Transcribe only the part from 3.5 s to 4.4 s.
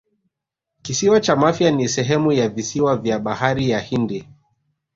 ya Hindi